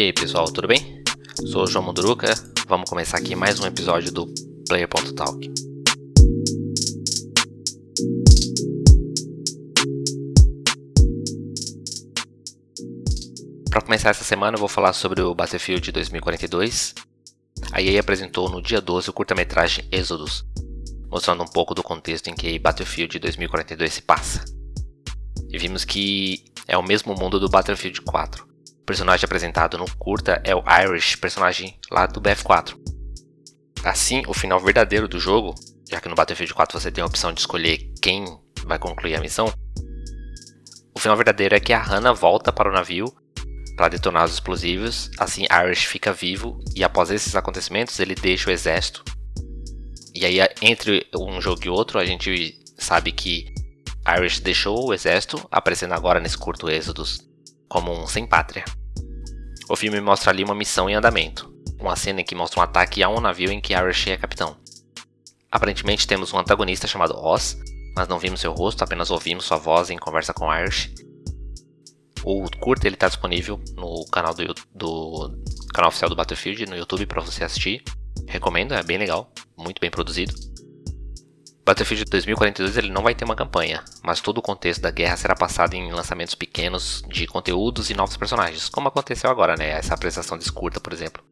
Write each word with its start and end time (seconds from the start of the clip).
aí 0.00 0.12
pessoal, 0.12 0.46
tudo 0.46 0.68
bem? 0.68 1.02
Sou 1.48 1.64
o 1.64 1.66
João 1.66 1.84
Munduruca, 1.84 2.32
vamos 2.66 2.88
começar 2.88 3.18
aqui 3.18 3.36
mais 3.36 3.60
um 3.60 3.66
episódio 3.66 4.10
do 4.10 4.26
Player.talk. 4.66 5.52
Para 13.68 13.82
começar 13.82 14.10
essa 14.10 14.24
semana 14.24 14.56
eu 14.56 14.60
vou 14.60 14.68
falar 14.68 14.94
sobre 14.94 15.20
o 15.20 15.34
Battlefield 15.34 15.92
2042. 15.92 16.94
A 17.70 17.82
EA 17.82 18.00
apresentou 18.00 18.48
no 18.48 18.62
dia 18.62 18.80
12 18.80 19.10
o 19.10 19.12
curta-metragem 19.12 19.84
Exodus, 19.92 20.44
mostrando 21.10 21.42
um 21.42 21.48
pouco 21.48 21.74
do 21.74 21.82
contexto 21.82 22.28
em 22.28 22.34
que 22.34 22.58
Battlefield 22.58 23.18
2042 23.18 23.92
se 23.92 24.00
passa. 24.00 24.42
E 25.50 25.58
vimos 25.58 25.84
que 25.84 26.44
é 26.66 26.78
o 26.78 26.82
mesmo 26.82 27.14
mundo 27.14 27.38
do 27.38 27.48
Battlefield 27.48 28.00
4. 28.00 28.51
Personagem 28.92 29.24
apresentado 29.24 29.78
no 29.78 29.86
curta 29.96 30.38
é 30.44 30.54
o 30.54 30.62
Irish, 30.82 31.16
personagem 31.16 31.78
lá 31.90 32.04
do 32.04 32.20
BF4. 32.20 32.76
Assim, 33.82 34.22
o 34.28 34.34
final 34.34 34.60
verdadeiro 34.60 35.08
do 35.08 35.18
jogo, 35.18 35.54
já 35.90 35.98
que 35.98 36.10
no 36.10 36.14
Battlefield 36.14 36.52
4 36.52 36.78
você 36.78 36.92
tem 36.92 37.00
a 37.00 37.06
opção 37.06 37.32
de 37.32 37.40
escolher 37.40 37.90
quem 38.02 38.22
vai 38.66 38.78
concluir 38.78 39.14
a 39.14 39.20
missão, 39.20 39.50
o 40.94 41.00
final 41.00 41.16
verdadeiro 41.16 41.54
é 41.54 41.58
que 41.58 41.72
a 41.72 41.80
Hannah 41.80 42.12
volta 42.12 42.52
para 42.52 42.68
o 42.68 42.72
navio 42.74 43.06
para 43.78 43.88
detonar 43.88 44.26
os 44.26 44.34
explosivos. 44.34 45.10
Assim, 45.18 45.46
Irish 45.64 45.86
fica 45.86 46.12
vivo 46.12 46.60
e 46.76 46.84
após 46.84 47.10
esses 47.10 47.34
acontecimentos 47.34 47.98
ele 47.98 48.14
deixa 48.14 48.50
o 48.50 48.52
exército. 48.52 49.02
E 50.14 50.26
aí, 50.26 50.36
entre 50.60 51.06
um 51.18 51.40
jogo 51.40 51.62
e 51.64 51.70
outro, 51.70 51.98
a 51.98 52.04
gente 52.04 52.60
sabe 52.76 53.10
que 53.10 53.54
Irish 54.18 54.40
deixou 54.40 54.86
o 54.86 54.92
exército, 54.92 55.48
aparecendo 55.50 55.94
agora 55.94 56.20
nesse 56.20 56.36
curto 56.36 56.68
Êxodos 56.68 57.26
como 57.70 57.90
um 57.90 58.06
sem 58.06 58.26
pátria. 58.26 58.66
O 59.68 59.76
filme 59.76 60.00
mostra 60.00 60.30
ali 60.30 60.44
uma 60.44 60.54
missão 60.54 60.88
em 60.88 60.94
andamento, 60.94 61.52
uma 61.78 61.96
cena 61.96 62.20
em 62.20 62.24
que 62.24 62.34
mostra 62.34 62.60
um 62.60 62.62
ataque 62.62 63.02
a 63.02 63.08
um 63.08 63.20
navio 63.20 63.50
em 63.50 63.60
que 63.60 63.74
Irish 63.74 64.08
é 64.08 64.16
capitão. 64.16 64.56
Aparentemente 65.50 66.06
temos 66.06 66.32
um 66.32 66.38
antagonista 66.38 66.86
chamado 66.86 67.16
Oz, 67.16 67.58
mas 67.96 68.08
não 68.08 68.18
vimos 68.18 68.40
seu 68.40 68.52
rosto, 68.52 68.82
apenas 68.82 69.10
ouvimos 69.10 69.44
sua 69.44 69.58
voz 69.58 69.90
em 69.90 69.98
conversa 69.98 70.32
com 70.32 70.52
Irish 70.52 70.92
o 72.24 72.48
curta 72.58 72.86
ele 72.86 72.94
está 72.94 73.08
disponível 73.08 73.60
no 73.74 74.04
canal 74.06 74.34
do, 74.34 74.54
do 74.74 75.42
canal 75.74 75.88
oficial 75.88 76.08
do 76.08 76.16
Battlefield 76.16 76.66
no 76.66 76.76
YouTube 76.76 77.06
para 77.06 77.20
você 77.20 77.44
assistir. 77.44 77.82
Recomendo, 78.26 78.74
é 78.74 78.82
bem 78.82 78.98
legal, 78.98 79.32
muito 79.56 79.80
bem 79.80 79.90
produzido. 79.90 80.32
Battlefield 81.64 82.04
2042 82.06 82.76
ele 82.76 82.90
não 82.90 83.02
vai 83.02 83.14
ter 83.14 83.24
uma 83.24 83.36
campanha, 83.36 83.84
mas 84.02 84.20
todo 84.20 84.38
o 84.38 84.42
contexto 84.42 84.80
da 84.80 84.90
guerra 84.90 85.16
será 85.16 85.34
passado 85.36 85.74
em 85.74 85.92
lançamentos 85.92 86.34
pequenos 86.34 87.04
de 87.08 87.26
conteúdos 87.26 87.88
e 87.88 87.94
novos 87.94 88.16
personagens, 88.16 88.68
como 88.68 88.88
aconteceu 88.88 89.30
agora, 89.30 89.54
né? 89.56 89.70
Essa 89.70 89.94
apresentação 89.94 90.36
de 90.36 90.50
curta, 90.50 90.80
por 90.80 90.92
exemplo. 90.92 91.22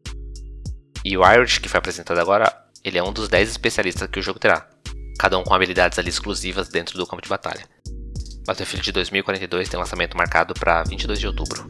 E 1.03 1.17
o 1.17 1.29
Irish, 1.29 1.57
que 1.57 1.67
foi 1.67 1.79
apresentado 1.79 2.19
agora, 2.19 2.49
ele 2.83 2.97
é 2.97 3.03
um 3.03 3.11
dos 3.11 3.27
10 3.27 3.49
especialistas 3.49 4.07
que 4.09 4.19
o 4.19 4.23
jogo 4.23 4.39
terá, 4.39 4.69
cada 5.19 5.37
um 5.37 5.43
com 5.43 5.53
habilidades 5.53 5.99
ali 5.99 6.09
exclusivas 6.09 6.69
dentro 6.69 6.97
do 6.97 7.05
campo 7.05 7.21
de 7.21 7.29
batalha. 7.29 7.67
Battlefield 8.45 8.91
2042 8.91 9.67
tem 9.67 9.79
lançamento 9.79 10.15
marcado 10.15 10.53
para 10.53 10.83
22 10.83 11.19
de 11.19 11.27
outubro. 11.27 11.69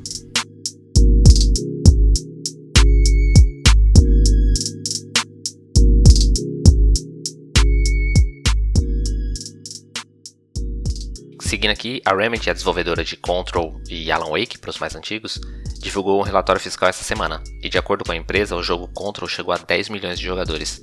Seguindo 11.52 11.71
aqui, 11.71 12.01
a 12.06 12.16
Remedy, 12.16 12.50
a 12.50 12.53
desenvolvedora 12.53 13.03
de 13.03 13.17
Control 13.17 13.78
e 13.89 14.09
Alan 14.09 14.29
Wake 14.29 14.57
para 14.57 14.69
os 14.69 14.79
mais 14.79 14.95
antigos, 14.95 15.38
divulgou 15.81 16.17
um 16.17 16.23
relatório 16.23 16.62
fiscal 16.62 16.88
essa 16.88 17.03
semana, 17.03 17.44
e 17.62 17.67
de 17.67 17.78
acordo 17.78 18.06
com 18.06 18.13
a 18.13 18.16
empresa, 18.16 18.56
o 18.56 18.63
jogo 18.63 18.88
Control 18.94 19.28
chegou 19.28 19.53
a 19.53 19.57
10 19.57 19.90
milhões 19.90 20.17
de 20.17 20.25
jogadores, 20.25 20.81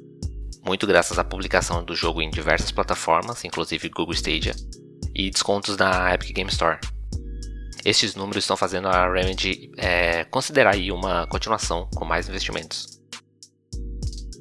muito 0.62 0.86
graças 0.86 1.18
à 1.18 1.24
publicação 1.24 1.82
do 1.82 1.96
jogo 1.96 2.20
em 2.20 2.28
diversas 2.28 2.70
plataformas, 2.70 3.42
inclusive 3.46 3.88
Google 3.88 4.12
Stadia, 4.12 4.54
e 5.14 5.30
descontos 5.30 5.74
na 5.78 6.12
Epic 6.12 6.34
Game 6.34 6.50
Store. 6.50 6.78
Estes 7.82 8.14
números 8.14 8.44
estão 8.44 8.54
fazendo 8.54 8.88
a 8.88 9.10
Remedy 9.10 9.70
é, 9.78 10.24
considerar 10.24 10.76
uma 10.92 11.26
continuação 11.28 11.88
com 11.94 12.04
mais 12.04 12.28
investimentos. 12.28 13.00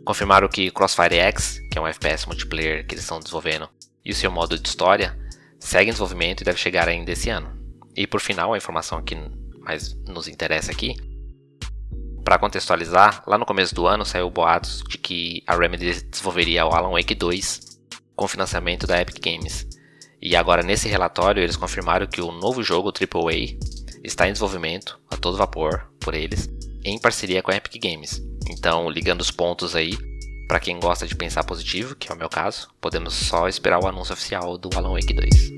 Confirmaram 0.06 0.50
que 0.50 0.72
Crossfire 0.72 1.16
X, 1.16 1.62
que 1.72 1.78
é 1.78 1.82
um 1.82 1.88
FPS 1.88 2.28
multiplayer 2.28 2.86
que 2.86 2.96
eles 2.96 3.06
estão 3.06 3.18
desenvolvendo, 3.18 3.70
e 4.04 4.12
o 4.12 4.16
seu 4.16 4.30
modo 4.30 4.60
de 4.60 4.68
história 4.68 5.26
segue 5.60 5.90
em 5.90 5.94
desenvolvimento 5.94 6.42
e 6.42 6.46
deve 6.46 6.58
chegar 6.58 6.88
ainda 6.88 7.12
esse 7.12 7.30
ano. 7.30 7.56
E 7.96 8.06
por 8.06 8.22
final, 8.22 8.54
a 8.54 8.58
informação 8.58 9.02
que 9.02 9.16
mais 9.60 9.94
nos 10.06 10.28
interessa 10.28 10.72
aqui, 10.72 10.96
para 12.24 12.38
contextualizar, 12.38 13.24
lá 13.26 13.38
no 13.38 13.46
começo 13.46 13.74
do 13.74 13.88
ano 13.88 14.04
saiu 14.04 14.30
boatos 14.30 14.84
de 14.90 14.98
que 14.98 15.42
a 15.48 15.56
Remedy 15.56 16.04
desenvolveria 16.04 16.66
o 16.66 16.74
Alan 16.74 16.92
Wake 16.92 17.16
2 17.16 17.80
com 18.18 18.28
financiamento 18.28 18.86
da 18.86 19.00
Epic 19.00 19.24
Games. 19.24 19.66
E 20.22 20.36
agora 20.36 20.62
nesse 20.62 20.90
relatório 20.90 21.42
eles 21.42 21.56
confirmaram 21.56 22.06
que 22.06 22.20
o 22.20 22.32
novo 22.32 22.62
jogo 22.62 22.92
AAA 22.92 23.58
está 24.04 24.28
em 24.28 24.34
desenvolvimento 24.34 25.00
a 25.10 25.16
todo 25.16 25.38
vapor 25.38 25.90
por 26.00 26.14
eles, 26.14 26.50
em 26.84 27.00
parceria 27.00 27.42
com 27.42 27.52
a 27.52 27.56
Epic 27.56 27.82
Games. 27.82 28.22
Então, 28.50 28.90
ligando 28.90 29.22
os 29.22 29.32
pontos 29.32 29.76
aí, 29.76 29.98
para 30.48 30.60
quem 30.60 30.80
gosta 30.80 31.06
de 31.06 31.16
pensar 31.16 31.44
positivo, 31.44 31.96
que 31.96 32.12
é 32.12 32.16
o 32.16 32.18
meu 32.18 32.30
caso, 32.30 32.70
podemos 32.80 33.14
só 33.14 33.48
esperar 33.48 33.84
o 33.84 33.88
anúncio 33.88 34.14
oficial 34.14 34.58
do 34.58 34.70
Alan 34.76 34.94
Wake 34.94 35.14
2. 35.14 35.58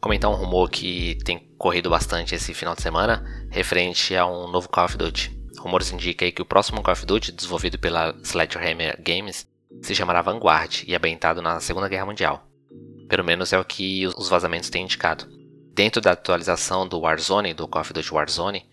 comentar 0.00 0.30
um 0.30 0.34
rumor 0.34 0.68
que 0.68 1.18
tem 1.24 1.38
corrido 1.56 1.88
bastante 1.88 2.34
esse 2.34 2.52
final 2.52 2.74
de 2.74 2.82
semana, 2.82 3.24
referente 3.50 4.14
a 4.14 4.26
um 4.26 4.46
novo 4.48 4.68
Call 4.68 4.84
of 4.84 4.98
Duty. 4.98 5.34
Rumores 5.58 5.90
indicam 5.90 6.30
que 6.30 6.42
o 6.42 6.44
próximo 6.44 6.82
Call 6.82 6.92
of 6.92 7.06
Duty, 7.06 7.32
desenvolvido 7.32 7.78
pela 7.78 8.14
Sledgehammer 8.22 9.00
Games, 9.02 9.46
se 9.80 9.94
chamará 9.94 10.20
Vanguard 10.20 10.84
e 10.86 10.92
é 10.92 10.98
ambientado 10.98 11.40
na 11.40 11.58
Segunda 11.58 11.88
Guerra 11.88 12.04
Mundial. 12.04 12.53
Pelo 13.14 13.22
menos 13.22 13.52
é 13.52 13.58
o 13.60 13.64
que 13.64 14.08
os 14.08 14.28
vazamentos 14.28 14.68
têm 14.68 14.82
indicado. 14.82 15.28
Dentro 15.72 16.00
da 16.00 16.10
atualização 16.10 16.84
do 16.84 16.98
Warzone, 16.98 17.54
do 17.54 17.68
Call 17.68 17.82
of 17.82 17.92
Duty 17.92 18.12
Warzone, 18.12 18.68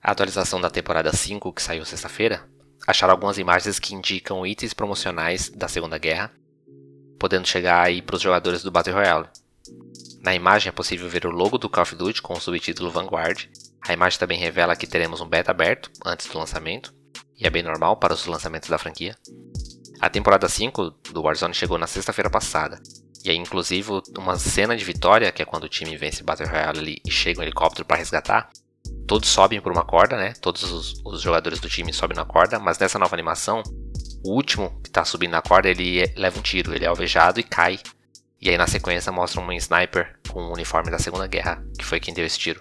a 0.00 0.12
atualização 0.12 0.60
da 0.60 0.70
temporada 0.70 1.12
5, 1.12 1.52
que 1.52 1.60
saiu 1.60 1.84
sexta-feira, 1.84 2.48
acharam 2.86 3.10
algumas 3.10 3.38
imagens 3.38 3.80
que 3.80 3.92
indicam 3.92 4.46
itens 4.46 4.72
promocionais 4.72 5.50
da 5.50 5.66
Segunda 5.66 5.98
Guerra, 5.98 6.30
podendo 7.18 7.48
chegar 7.48 7.82
aí 7.84 8.00
para 8.00 8.14
os 8.14 8.22
jogadores 8.22 8.62
do 8.62 8.70
Battle 8.70 8.94
Royale. 8.94 9.26
Na 10.20 10.32
imagem 10.32 10.68
é 10.68 10.72
possível 10.72 11.08
ver 11.08 11.26
o 11.26 11.32
logo 11.32 11.58
do 11.58 11.68
Call 11.68 11.82
of 11.82 11.96
Duty 11.96 12.22
com 12.22 12.34
o 12.34 12.40
subtítulo 12.40 12.88
Vanguard. 12.88 13.48
A 13.88 13.92
imagem 13.92 14.16
também 14.16 14.38
revela 14.38 14.76
que 14.76 14.86
teremos 14.86 15.20
um 15.20 15.26
beta 15.26 15.50
aberto 15.50 15.90
antes 16.06 16.28
do 16.28 16.38
lançamento, 16.38 16.94
e 17.36 17.48
é 17.48 17.50
bem 17.50 17.64
normal 17.64 17.96
para 17.96 18.14
os 18.14 18.26
lançamentos 18.26 18.68
da 18.68 18.78
franquia. 18.78 19.16
A 20.00 20.08
temporada 20.08 20.48
5 20.48 20.88
do 21.12 21.22
Warzone 21.22 21.52
chegou 21.52 21.78
na 21.78 21.88
sexta-feira 21.88 22.30
passada, 22.30 22.80
e 23.24 23.30
aí 23.30 23.36
inclusive 23.36 23.90
uma 24.18 24.38
cena 24.38 24.76
de 24.76 24.84
vitória, 24.84 25.30
que 25.32 25.42
é 25.42 25.44
quando 25.44 25.64
o 25.64 25.68
time 25.68 25.96
vence 25.96 26.22
Battle 26.22 26.48
Royale 26.48 27.00
e 27.04 27.10
chega 27.10 27.40
um 27.40 27.42
helicóptero 27.42 27.84
para 27.84 27.96
resgatar, 27.96 28.50
todos 29.06 29.28
sobem 29.28 29.60
por 29.60 29.72
uma 29.72 29.84
corda, 29.84 30.16
né? 30.16 30.32
Todos 30.40 30.62
os, 30.64 31.00
os, 31.04 31.20
jogadores 31.20 31.60
do 31.60 31.68
time 31.68 31.92
sobem 31.92 32.16
na 32.16 32.24
corda, 32.24 32.58
mas 32.58 32.78
nessa 32.78 32.98
nova 32.98 33.14
animação, 33.14 33.62
o 34.24 34.34
último 34.34 34.80
que 34.82 34.88
está 34.88 35.04
subindo 35.04 35.32
na 35.32 35.42
corda, 35.42 35.68
ele 35.68 36.12
leva 36.16 36.38
um 36.38 36.42
tiro, 36.42 36.74
ele 36.74 36.84
é 36.84 36.88
alvejado 36.88 37.38
e 37.38 37.42
cai 37.42 37.78
e 38.42 38.50
aí 38.50 38.58
na 38.58 38.66
sequência 38.66 39.12
mostra 39.12 39.40
um 39.40 39.52
sniper 39.52 40.18
com 40.28 40.40
o 40.40 40.52
uniforme 40.52 40.90
da 40.90 40.98
Segunda 40.98 41.28
Guerra, 41.28 41.64
que 41.78 41.84
foi 41.84 42.00
quem 42.00 42.12
deu 42.12 42.26
esse 42.26 42.36
tiro, 42.36 42.60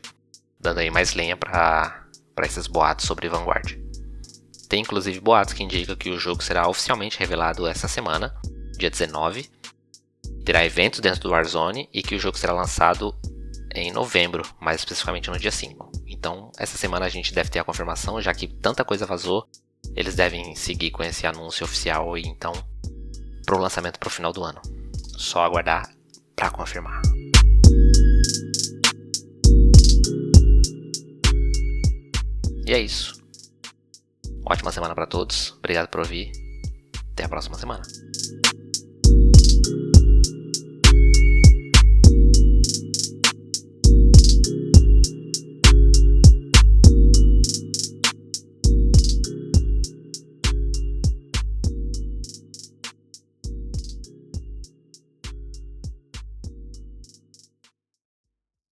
dando 0.60 0.78
aí 0.78 0.92
mais 0.92 1.16
lenha 1.16 1.36
para 1.36 2.06
esses 2.44 2.68
boatos 2.68 3.08
sobre 3.08 3.28
Vanguard. 3.28 3.80
Tem 4.70 4.82
inclusive 4.82 5.20
boatos 5.20 5.56
que 5.56 5.64
indicam 5.64 5.96
que 5.96 6.12
o 6.12 6.20
jogo 6.20 6.44
será 6.44 6.70
oficialmente 6.70 7.18
revelado 7.18 7.66
essa 7.66 7.88
semana, 7.88 8.32
dia 8.78 8.92
19. 8.92 9.50
Terá 10.46 10.66
eventos 10.66 11.00
dentro 11.00 11.22
do 11.22 11.30
Warzone 11.30 11.88
e 11.94 12.02
que 12.02 12.16
o 12.16 12.20
jogo 12.20 12.38
será 12.38 12.54
lançado 12.54 13.16
em 13.74 13.92
novembro, 13.92 14.44
mais 14.60 14.82
especificamente 14.82 15.30
no 15.30 15.38
dia 15.38 15.52
5. 15.52 15.92
Então, 16.08 16.52
essa 16.58 16.78
semana 16.78 17.06
a 17.06 17.10
gente 17.10 17.34
deve 17.34 17.50
ter 17.50 17.60
a 17.60 17.64
confirmação, 17.64 18.22
já 18.22 18.34
que 18.34 18.48
tanta 18.48 18.84
coisa 18.84 19.06
vazou, 19.06 19.48
eles 19.96 20.16
devem 20.16 20.56
seguir 20.56 20.92
com 20.92 21.04
esse 21.04 21.26
anúncio 21.26 21.66
oficial 21.66 22.18
e 22.18 22.22
então 22.22 22.54
para 23.46 23.56
o 23.56 23.60
lançamento 23.60 24.00
para 24.00 24.08
o 24.08 24.12
final 24.12 24.32
do 24.32 24.44
ano. 24.44 24.62
Só 25.18 25.44
aguardar 25.44 25.90
para 26.36 26.50
confirmar. 26.50 27.02
E 32.66 32.74
é 32.74 32.80
isso. 32.80 33.22
Ótima 34.46 34.72
semana 34.72 34.96
para 34.96 35.06
todos. 35.06 35.52
Obrigado 35.60 35.88
por 35.88 36.00
ouvir. 36.00 36.32
Até 37.12 37.26
a 37.26 37.30
próxima 37.30 37.58
semana. 37.58 37.84